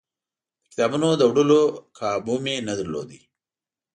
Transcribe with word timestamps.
د 0.63 0.63
کتابونو 0.71 1.07
د 1.17 1.21
وړلو 1.29 1.61
کابو 1.99 2.35
مې 2.43 2.55
نه 2.67 2.73
درلود. 2.79 3.09